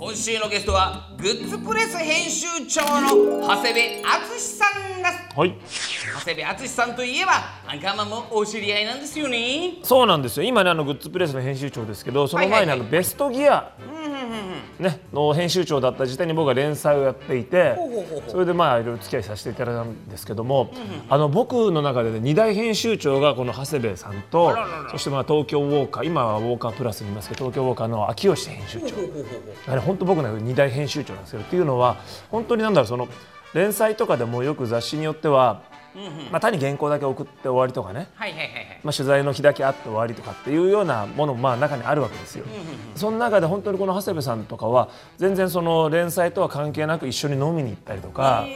[0.00, 5.38] 今週のゲストはグッズプレス編集長の長谷部敦さんです。
[5.38, 5.54] はい。
[6.18, 7.32] 長谷部敦さんといえば
[7.66, 9.74] アンカーマンもお知り合いなんですよね。
[9.82, 10.44] そうなんですよ。
[10.44, 13.72] 今ねあのグッズプレスの編集長ですけどその前にあのベストギア
[14.80, 17.76] ね、の編集長だった時代に僕は連載をやっていて
[18.28, 20.72] それでまあいろいろ付き合いさせていただいたんですけども、
[21.08, 24.56] あの僕の中で、ね、2大編集長がこの長谷部さんと
[24.90, 28.96] そしてまあ東京ウォーカー今はウォーカープラスにいますけど東京ウォーカーの秋吉編集長。
[29.70, 31.96] あれ本当僕の2大編集長なんですけどっていうのは
[32.30, 33.08] 本当になんだろうその
[33.52, 35.62] 連載とかでもよく雑誌によっては
[36.30, 38.80] まあ、単に原稿だけ送って終わりとかね、はいはいはいはい。
[38.82, 42.44] まあ、取材の日だけあって終わりとかっていうようなものもまあ中にあるわけですよ。
[42.94, 48.46] その中で本当にこの長谷部さんとかは全然その連載とは関係なく一緒に飲みに行ったりとか。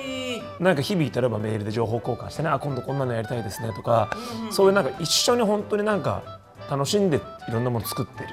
[0.60, 4.10] なんか日々例えばメールで情報交換してねあ今度こんなのやりたいですねとか、
[4.50, 6.22] そういうなんか一緒に本当になんか
[6.70, 7.20] 楽しんでい
[7.52, 8.28] ろんなもの作ってる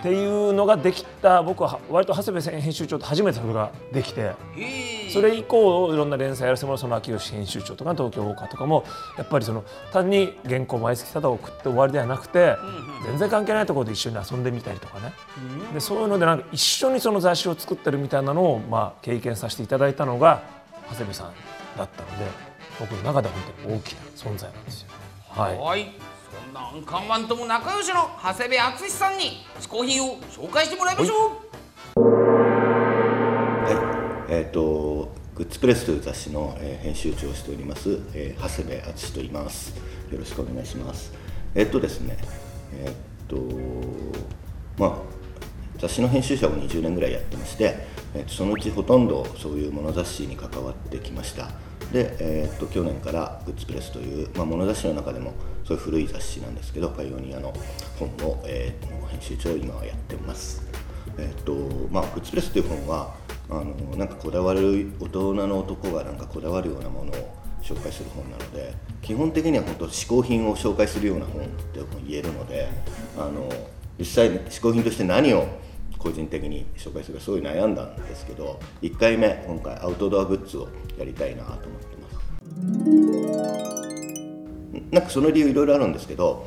[0.00, 4.32] っていうのができた僕は割と長谷部編集長と初めてそれができて
[5.14, 8.84] それ以降いろんな連載やらせてもらうその秋吉編集長とか東京ウォーカーとかも
[9.16, 12.56] やっぱりその単に原稿毎月ただ送って終わりではなくて
[13.06, 15.12] 全然関係ないところで一緒に遊んでみたりとかね。
[15.72, 20.42] でそういうのでなんか一緒にその雑誌を作ってるみたいなのをまあ経験させていただいたのが
[20.90, 21.32] 長谷部さん
[21.78, 22.26] だったので
[22.80, 24.88] 僕の中では本当に大きな存在なんですよ。
[25.28, 25.58] はい。
[25.58, 25.92] はい。
[26.34, 31.18] そんなアンカーマンとも仲良しの長谷部敦さんに嗜好品を紹介してもらいましょう。
[31.18, 31.38] はい、
[34.34, 39.76] えっ、とグッズプレスという雑誌の、えー編集長をしております、えー長谷部敦と言います。
[40.10, 41.12] よろしくお願いします。
[41.54, 42.16] えっ、とですね、
[42.82, 42.92] えっ、
[43.28, 43.36] と
[44.76, 44.98] まあ
[45.78, 47.76] 雑誌の編集者を20年ぐらいやってまして、
[48.14, 51.50] えーとそのうちほとんどそういう物雑誌に関わってきました。
[51.92, 55.34] で、えー、と去年からグッズプレスという、まあ、物雑誌の中でも
[55.64, 57.52] そういう古い雑誌なんですけどパイオニアの
[58.00, 60.62] 本の、えー編集長を今はやってます。
[61.18, 61.52] えっと
[61.92, 63.14] まあ、グッズプレスという本は
[63.50, 63.64] あの
[63.96, 72.68] なんかこだわる大人の男がなんかこだわるようなものを紹介する本なので基本的には本当嗜好品を紹介するような本って言えるので
[73.16, 73.48] あの
[73.98, 75.46] 実際嗜好品として何を
[75.98, 80.68] 個人的に紹介するかすごい悩んだんですけど1回目今回アウトドアグッズを
[80.98, 82.14] やりたいなと思ってます。
[84.90, 86.46] なんかその理由いろいろあるんですけど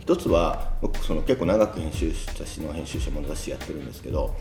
[0.00, 4.34] 一つは僕その結構長く編集雑誌の編集者も雑誌やってるんですけど、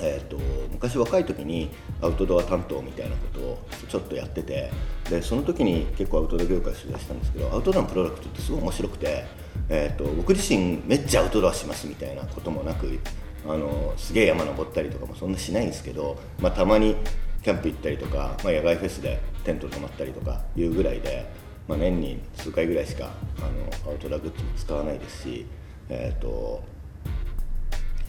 [0.00, 0.38] えー、と
[0.72, 1.70] 昔若い時に
[2.00, 3.58] アウトドア担当みたいなことを
[3.88, 4.70] ちょっとやってて
[5.10, 9.24] でその時に結構アウトドア業界取材したんですけどアウトドアのプロダクトってすごい面白くて、
[9.68, 12.98] えー、と僕自身めっちゃアウトドアしますみたいなこともなく
[13.46, 16.96] あのすげえ山登ったりとかもそんなしないんですけど、まあ、たまに
[17.42, 21.26] キャンプ行ったりとか、まあ、野外フェスでテント泊まったりとかいうぐらいで、
[21.66, 25.46] まあ、年に数回ぐらいしかあのアウトドアグッズも使わないですし、
[25.88, 26.62] えー、と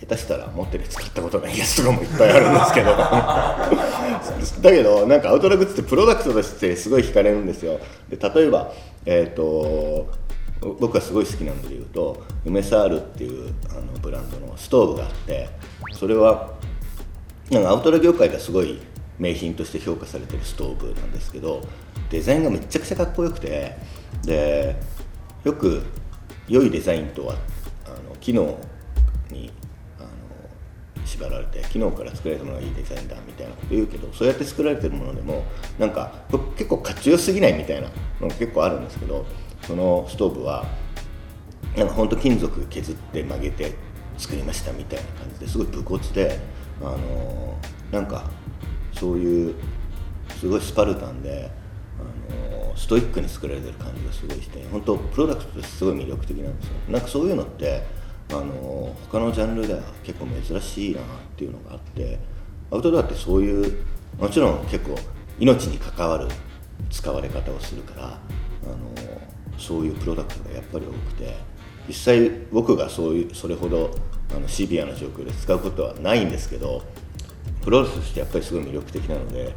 [0.04, 2.92] 下手したら持ってる使ったことないやつとかもいっぱいあるんですけど。
[4.62, 7.80] だけどなんかアウトドアグッズってプロダクトとしてすごい惹かれるんですよ。
[8.10, 8.72] で例えば
[9.06, 10.10] えっ、と
[10.80, 15.50] 僕がすごい好きなので言うとユメサールっていうあのブランドのストーブがあって
[15.94, 16.52] それは
[17.50, 18.80] なんかアウトドア業界ではすごい
[19.20, 21.62] 名品として評価されてるストーブなんですけど
[22.10, 23.76] デザインがめちゃくちゃかっこよくて
[24.24, 24.76] で
[25.44, 25.84] よく
[26.48, 27.36] 良いデザインとは
[27.86, 28.58] あの機能
[29.30, 29.52] に
[31.14, 35.44] 縛られて機能から作られたものがいいデザインだみたいなこと言うけどそうやって作られてるものでも
[35.78, 36.24] なんか
[36.58, 37.90] 結構かっちよすぎないみたいな
[38.20, 39.26] のが結構あるんですけど
[39.62, 40.66] そのストーブは
[41.78, 43.74] なんか本当金属削って曲げて
[44.18, 46.40] 作りましたみたいな感じですごい武骨で
[46.82, 47.58] あの
[47.92, 48.30] なんか
[48.94, 49.56] そういう
[50.40, 51.50] すごいスパルタンで
[52.00, 56.74] あのストイックに作られてる感じがすごいして本当プロダクトとしてすごい魅力的なんですよ。
[56.90, 57.84] なんかそういうのって
[58.30, 61.04] あの他のジャンルでは結構珍しいなっ
[61.36, 62.20] ていうのがあって
[62.72, 63.86] アウトドアってそういう
[64.20, 64.98] もちろん結構
[65.40, 66.28] 命に関わる
[66.90, 68.20] 使われ方をするからあの
[69.58, 71.36] そういうプロダクトがやっぱり多くて
[71.88, 73.92] 実際僕がそういうそれほど
[74.36, 76.82] あのシビアな状況で使うことはないんですけど
[77.62, 79.54] プロレスとしてやっぱりすごい魅力的なので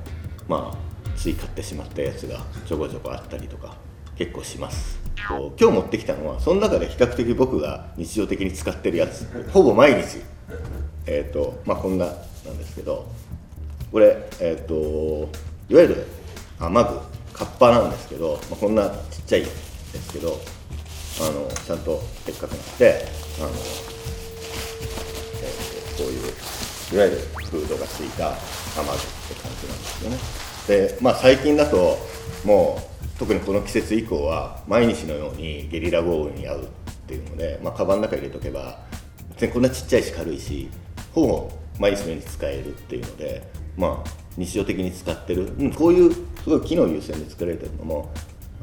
[0.48, 3.76] まあつい買ってしまったやつがちょこちょこあったりとか
[4.16, 5.05] 結構します。
[5.28, 9.26] こう今日持ってきたのはその中で比較的僕が日常的に使ってるやつ。
[9.50, 10.22] ほぼ毎日。
[11.06, 12.12] えっ、とまあこんなな
[12.52, 13.06] んですけど。
[13.92, 15.28] これえっ、と
[15.68, 16.06] いわゆる
[16.58, 16.90] 雨具
[17.32, 20.38] カッパなんですけど、まあ、こんなちっちゃいですけど
[21.20, 23.04] あのちゃんとでっかくなって
[23.38, 26.32] あの、えー、こういう
[26.94, 27.16] いわゆる
[27.50, 28.98] フードがついた雨具っ
[29.28, 30.18] て感じなんですよね。
[30.94, 31.98] でまあ最近だと
[32.44, 36.66] もう特にこの季節以降は毎日のようにゲリラ豪雨に遭うっ
[37.06, 38.80] ていうので、まあ、カバンの中入れとけば
[39.30, 40.68] 別にこんなちっちゃいし軽いし
[41.12, 43.42] ほぼ毎日のように使えるっていうので
[43.76, 48.12] まあ日常的に使ってる、うん、こういうすごい機能優先で作られてるのも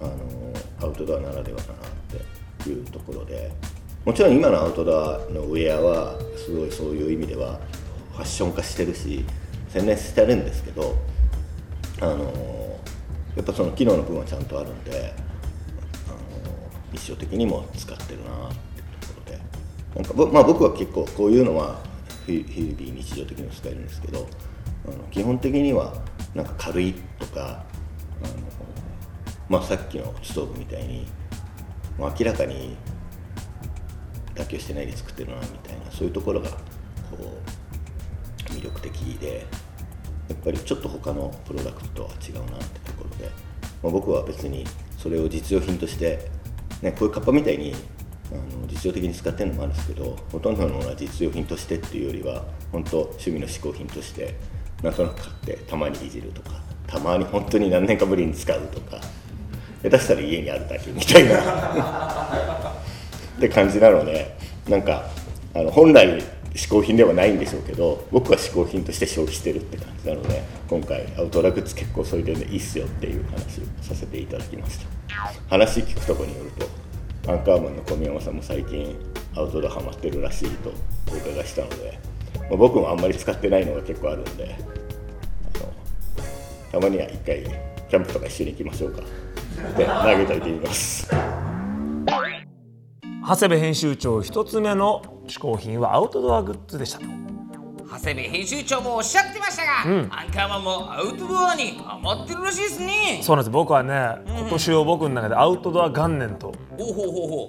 [0.01, 0.11] あの
[0.81, 3.51] アウトドアならではだなっていうところで。
[4.05, 7.57] もちろん今のアウトドアのウェアはすごいそういう意味では
[8.11, 9.23] ファッション化してるし
[9.69, 10.94] 洗練してるんですけど
[12.01, 12.62] あの
[13.35, 15.13] やっぱその機能の部分はちゃんとあるんで
[16.07, 16.18] あの
[16.91, 19.39] 日常的にも使ってるなっていうところで。
[19.95, 21.80] なんか、まあ、僕は結構こういうのは
[22.25, 24.27] 日々日常的にも使えるんですけど
[24.88, 25.94] あの基本的には
[26.33, 28.33] なんか軽いとかあの、
[29.50, 31.06] まあ、さっきのストーブみたいに
[32.00, 32.75] 明らかに
[34.36, 36.57] 妥協してないで作ってるなみたいなそういうところがこ
[38.50, 39.45] う魅力的で
[40.29, 42.82] やっぱりちょっと他のプロダクトとは違うなって
[43.24, 43.30] で、
[43.81, 44.66] まあ、僕は別に
[44.98, 46.30] それを実用品として、
[46.81, 47.75] ね、こういうカッパみたいに
[48.31, 54.36] あの実用的に使ってるのもあるんですけどほとんどのものは実用品としてっていうよりは本当趣味の嗜好品として
[54.81, 59.00] なんとなく買ってたまにいじるとかたまに本当に何年かぶりに使うとか
[59.81, 62.74] 下手したら家にあるだけみたいな。
[63.38, 64.38] って感じなので
[64.70, 65.04] なんか
[65.54, 66.24] あの本来
[66.55, 74.85] 嗜好品ではないんでしょうけど僕は嗜好品として消費してるって感じなので今回アウトドアグッズ結構そういう点でいいっすよっていう話をさせていただきました。
[75.50, 78.95] 話聞くとこによるとアンカーマンの小宮山さんも最近
[79.35, 80.71] アウトドアハマってるらしいと
[81.11, 81.97] お伺いしたので、
[82.39, 84.55] まあ、僕もあんまり使ってないのが結構あるんで
[86.71, 87.44] たまには一回
[87.89, 89.01] キャンプとか一緒に行きましょうか。
[89.77, 91.07] で投げといてみます。
[93.25, 103.22] 長谷部編集長一つ目の嗜好品はアウトドアグッズでした長谷部編集長もおっしゃってましたが、アンカーマンもアウトドアにハマってるらしいですね。
[103.22, 103.52] そうなんです。
[103.52, 103.94] 僕はね
[104.25, 106.54] 今年を僕の中でアウトドア元年と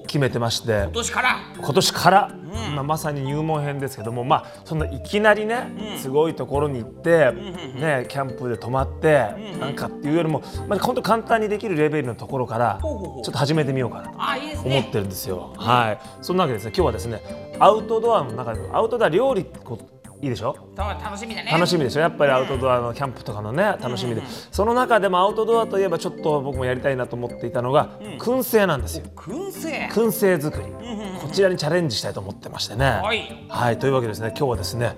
[0.06, 0.82] 決めてまして。
[0.84, 1.36] 今年から？
[1.56, 2.34] 今年から、
[2.74, 9.30] まあ、まさに入門編ですけどもまあそんないきなりね、すごいところに行って、ね、キャンプで泊まって、
[9.60, 14.20] なんかっていうよりも、まあ、本当簡単にできるレベルのところからちょっと始めてみようかなと思
[14.60, 15.54] っねてるんですよ。
[15.56, 16.72] はい、そんなわけでですね。
[16.74, 17.20] 今日はですね
[17.58, 19.44] アウトドアの中でもアウトドア料理
[20.24, 20.56] いいでしょ？
[20.74, 21.50] た楽しみだね。
[21.50, 22.00] 楽しみでしょ？
[22.00, 24.22] やっぱりアウトドアのキャンプとかのね楽しみで。
[24.50, 29.04] その中でもアウトドアといえばちょっと僕もやりたいなと思っていたのが燻製なんですよ。
[29.14, 29.88] 燻製。
[29.92, 30.64] 燻製作り。
[31.20, 32.86] こちらにチャレンジしたいと思ってましてね。
[32.86, 33.46] はい。
[33.50, 34.96] はいというわけでですね今日はですね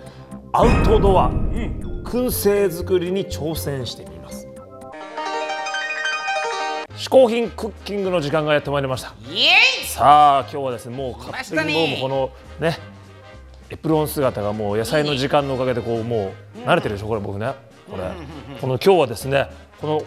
[0.53, 4.47] アウトドア燻製作りに挑戦してみます。
[6.95, 9.13] 嗜好品クッキングの時間がやってまいりました。
[9.29, 9.51] イエ
[9.83, 9.87] イ。
[9.87, 12.79] さあ今日はですねもう勝手にねもうこのね
[13.71, 17.53] エプロン姿がもう野菜の時間のおかげでこうもう慣れてるでしょこれ僕ね
[17.91, 18.03] これ
[18.61, 19.49] この今日はですね
[19.81, 20.01] この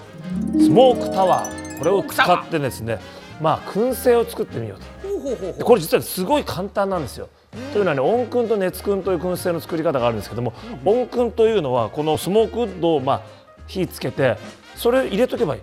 [0.60, 3.00] スモークタワーこれを使ってですね
[3.42, 7.30] まあ燻製を作ってみようとこれ実はすごい簡単なんですよ。
[7.74, 10.54] というのはね温燻と熱燻という燻製の作り方があるんですけども
[10.86, 13.22] 温燻というのはこのスモークウッドをまあ
[13.68, 14.38] 火つけて
[14.76, 15.62] それ入れとけばいい。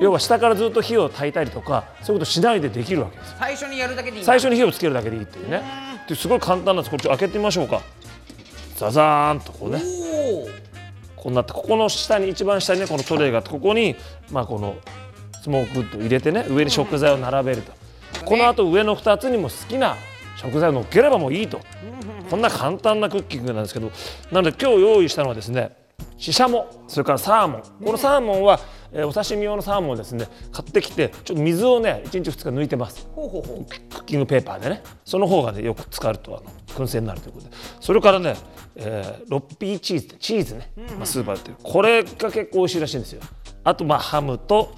[0.00, 3.36] 要は下からずっと火を焚いたりとかそういうことしないでできるわけですよ。
[3.38, 5.62] 最初にやるだけでいい最初に火をつけるだけでいいっていうね。
[6.08, 6.90] ですごい簡単なんです。
[6.90, 7.82] こっと開けてみましょうか。
[8.76, 9.82] ザザーンとこうね。
[11.16, 13.94] こうなってここの下に一番下にねこのトレイがあってここに
[14.32, 14.76] まあこの
[15.42, 17.72] スモークウッドを入れてね上に食材を並べると、
[18.24, 19.96] この後上の2つにも好きな
[20.36, 21.60] 食材を乗っければもういいと、
[22.30, 23.92] こんな簡単なクッキングなんですけど
[24.32, 25.76] なので今日用意したのはですね
[26.16, 28.60] シシャモそれからサーモンこのサーモンは、
[28.92, 33.08] えーお刺身用のサーモンをですね買ってきてちょっと水をね1日2日抜いてます。
[33.14, 33.64] ほうほうほう。
[33.64, 34.82] クッキングペーパーでね。
[35.04, 37.52] その方がねよく使うとあの燻製になるということで。
[37.80, 38.36] それからね、
[38.76, 41.56] えーロッピーチーズチーズね、まあ、スーパーで売ってる。
[41.62, 43.22] これが結構美味しいらしいんですよ。
[43.64, 44.74] あとまあハムと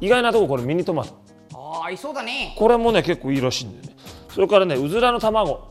[0.00, 1.16] 意外なとここれミニトマト。
[1.54, 2.54] ああいそうだね。
[2.56, 3.96] これもね結構いいらしいんだよね。
[4.28, 5.68] それからねうずらの卵。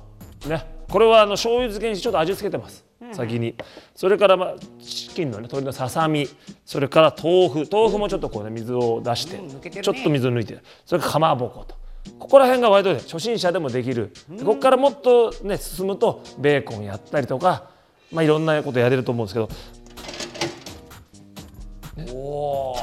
[0.48, 0.74] ね。
[0.90, 3.56] これはあの醤油漬けにしてちょっと味付けてます、先に。
[3.96, 6.28] それからまあチキンのね鶏のささみ。
[6.66, 7.68] それから豆腐。
[7.72, 9.82] 豆腐もちょっとこうね水を出して、抜けてるね。
[9.82, 10.60] ちょっと水を抜いて。
[10.86, 11.76] それからかまぼこと。
[12.20, 17.70] ここら辺が割とね初心者でもできる、でここからもっとね進むとベーコンやったりとか
[18.12, 19.50] まあいろんなことやれると思うんですけど。
[22.14, 22.76] おお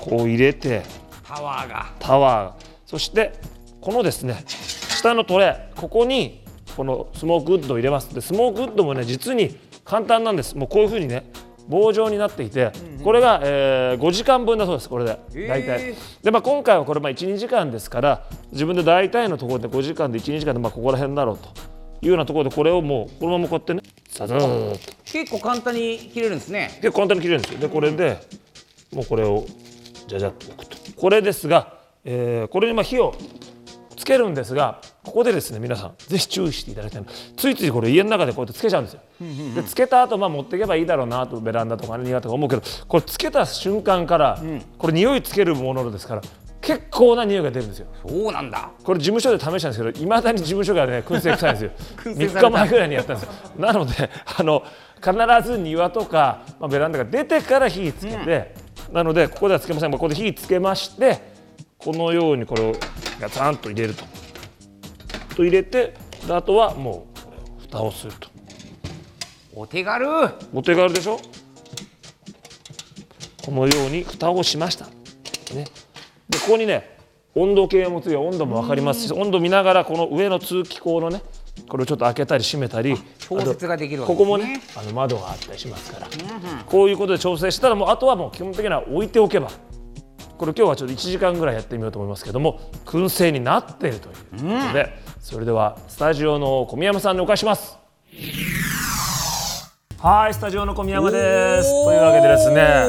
[0.00, 0.82] こう入れて。
[1.24, 1.92] パワーが。
[1.98, 3.32] タワーそして
[3.80, 6.43] このですね下のトレーここに
[6.76, 8.14] このスモークウッドを入れます。
[8.14, 10.56] でスモークウッドもね実に簡簡単なんです。
[10.56, 11.24] もうこういうふうにね
[11.68, 15.18] 棒状になっていて、これが、えー、5時間分だそうですこれで。
[15.48, 21.48] 大体、で、まあ、今回はこれ12時間ですから自分で大体のところで5時間で12時間でまあここら辺だろうと
[22.02, 26.70] いうようなところでこれをもうこのままこうやってねささー結構簡単に切れるんですね。
[26.82, 27.54] 結構簡単に切れるんです。
[27.54, 28.18] よでこれで
[28.92, 29.46] もうこれを
[30.06, 30.76] じゃじゃっと置くと。
[30.96, 33.14] これですが、えーこれにまあ火を
[33.96, 37.04] つけるんですがここでですね皆さんぜひ注意していただきたい。
[37.36, 39.00] ついついこれ家の中でこうやってつけちゃうんですよ。
[39.54, 44.42] でつけた後まあ持っていけばいいだろうなとベランダとかね庭とか思うけどこれつけた瞬間から、
[44.78, 46.22] これ匂いつけるものですから
[46.62, 47.86] 結構な匂いが出るんですよ。
[48.06, 48.70] そうなんだ。
[48.82, 51.70] これ事務所で試したんですけどいまだに事務所がね燻製臭いんですよ。
[51.98, 52.48] 3 燻製された。
[52.48, 53.32] 日前ぐらいにやったんですよ。
[53.58, 54.62] なのであの
[54.96, 58.54] 必ず庭とか、まあ、ベランダが出てから火つけて、
[58.90, 59.90] なのでここではつけません。
[59.90, 61.20] ここで火つけまして
[61.76, 62.72] このようにこれを
[63.20, 64.04] ガツンと入れると
[65.34, 65.94] と入れて
[66.26, 67.06] であとはも
[67.58, 68.28] う蓋をすると。
[69.54, 70.06] お手軽。
[70.52, 71.18] お手軽でしょ？
[73.44, 74.86] このように蓋をしました、
[75.54, 75.66] ね、
[76.30, 76.96] でここにね
[77.34, 81.20] 温度計もついて温度も分かりますし温度見ながらこの上の通気口のね
[81.68, 84.38] これをちょっと開けたり閉めたり調節ができるわあとけですね。
[84.38, 86.08] ここもねあの窓があったりしますから、
[86.64, 89.50] こういうことで調整したらもうあとはもう基本的には置いておけば
[90.36, 97.78] これ今日はちょっと1時間ぐらいやってみようと思いますけども燻製になっているということで、それではスタジオの小宮山さんにお返しします。
[99.98, 101.70] はいスタジオの小宮山です。
[101.70, 102.84] というわけでですね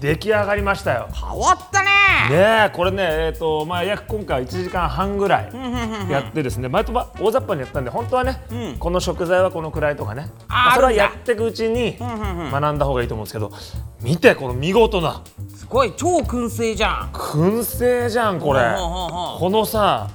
[0.00, 1.08] 出来上がりましたよ。
[1.12, 1.95] 変わったね
[2.30, 8.40] ねえこれねえっ、とまあ約今回1時間半ぐらいやってですね毎とば大雑把にやったんで本当はね、
[8.78, 13.52] この食材はこのくらいとかねまあそれはやっていくうちに学んだ方がいいと思うんですけど
[14.00, 15.22] 見てこの見事な。
[15.54, 17.10] すごい超燻製じゃん。
[17.12, 18.60] 燻製じゃんこれ。
[18.76, 20.08] このさ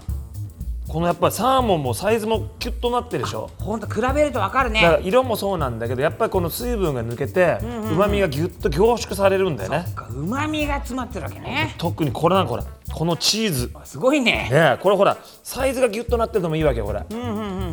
[0.92, 3.50] このやっぱりサーモンもサイズもキュッとなってるでしょ。
[3.60, 9.86] ほんと比べるとわかるだからね色もそうなんだけどやっぱりこの水分が抜けてうまみがギュッと凝縮されるんだよね。
[10.10, 11.76] うまみが詰まってるわけね。
[11.78, 13.72] 特にこれなんこれこのチーズ。
[13.86, 14.50] すごいね。
[14.52, 17.00] ねえこれほらサイズがギュッとなってるのもいいわけよこれ、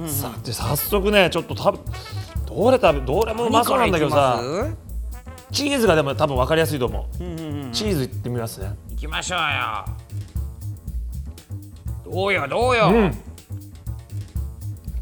[0.06, 1.78] さあで早速ねちょっと食べ
[2.46, 4.40] どれ食べどれもうまそうなんだけどさ。
[5.50, 7.24] チーズがでも多分分かりやすいと思う,、
[7.72, 8.68] チーズいってみますね。
[8.68, 9.44] ます行きましょうよ
[12.10, 13.12] どうよどうよ、うん。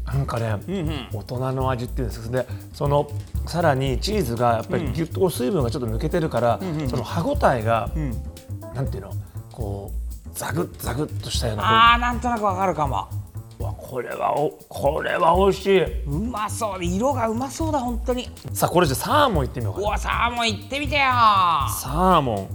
[0.05, 0.55] なんかね、
[1.13, 3.09] 大人の味っていうんですでその
[3.45, 6.59] さらにチーズがやっぱりギュッと水分がちょっと抜けてるから、
[6.89, 7.89] その歯ごたえが、
[8.73, 9.11] なんていうの
[9.51, 11.93] こうザグッザグッとしたような。
[11.93, 13.07] あーなんとなくわかるかも。
[13.59, 16.03] うわこれはおこれは美味しい。
[16.03, 16.83] うまそう。
[16.83, 18.29] 色がうまそうだ本当に。
[18.53, 21.01] さあこれじゃあサーモンいってみようかうわサーモン行ってみてよ。
[21.01, 22.49] サーモ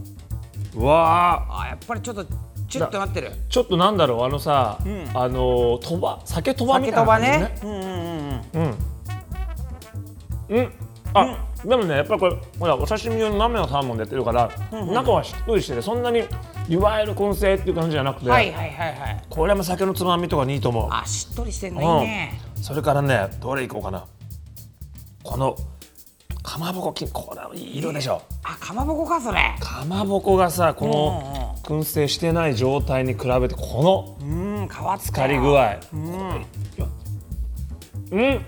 [0.77, 0.81] ン。
[0.81, 1.61] うわー。
[1.61, 2.25] あやっぱりちょっと
[2.73, 3.33] チュッとなってる。
[3.51, 4.79] ちょっとなんだろうあのさ、
[5.15, 7.55] あの鳥羽酒鳥羽みたいな感じね。
[7.63, 8.77] うんうんうん
[10.51, 10.59] うん。
[10.59, 10.73] うん。
[11.15, 16.25] あ、でもねやっぱりこれほらお刺身用の生のサーモンでやってるから、中はしっとりしててそんなに
[16.69, 19.23] いわゆる燻製っていう感じじゃなくて、はいはいはいはい。
[19.29, 20.89] これも酒のつまみとかにいいと思う。
[20.91, 22.41] あしっとりしてんのいいね。
[22.57, 24.07] うん、それからねどれいこうかな。
[25.23, 25.55] この
[26.43, 28.23] かまぼこきこれいい色でしょ。
[28.43, 29.55] あかまぼこかそれ。
[29.61, 34.31] かまぼこがさこの燻製してない状態に比べてこのう
[34.65, 35.77] ん変わった浸かり具合。
[38.11, 38.45] うん。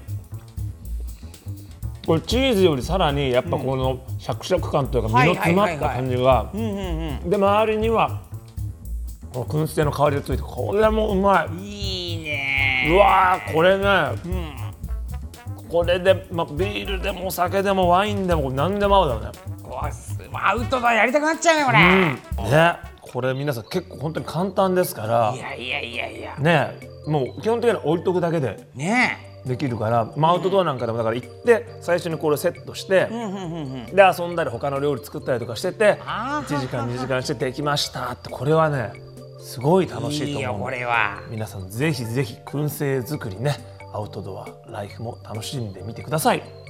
[2.07, 6.51] これチーズよりさらにやっぱこのシャクシャク感というか身の詰まった感じが。
[6.53, 8.23] で周りには
[9.33, 11.65] この燻製の香りがついてこれもうまい。
[11.65, 12.89] いいね。
[12.91, 13.85] うわーこれね、
[15.71, 19.31] これで、まあ、ビールでもお酒でもワインでも何でも合うだろうね。
[19.65, 21.65] うわすアウトドアやりたくなっちゃうね
[22.37, 26.37] これ、ねこれ皆さん結構本当に簡単ですからいやいやいやいや。
[26.37, 29.41] ねもう基本的には置いとくだけでね。
[29.47, 33.09] できるから、まあ、アウトドアなんかでもだから行って最初にこれセットして、
[33.95, 38.93] で遊んだり他の料理作ったりとかしててあー1時間2時間してできましたってこれはね
[39.39, 40.69] すごい楽しいと思う。
[40.69, 41.23] んでれは。
[41.31, 43.55] 皆さんぜひぜひ燻製作りね
[43.93, 46.64] アウトドアライフも楽しんでみてください。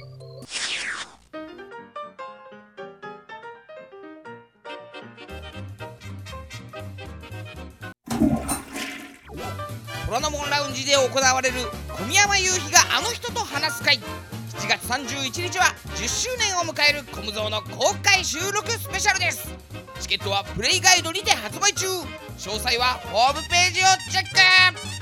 [10.05, 11.55] 虎ノ門ラウンジで行われる
[11.89, 13.97] 小宮山雄飛があの人と話す会。
[13.97, 19.51] 7月31日は10周年を迎えるコムゾーの公開収録スペシャルです。
[19.99, 21.87] チケットはプレイガイドにて発売中。
[21.87, 24.25] 詳細はホームページをチェッ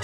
[0.00, 0.03] ク。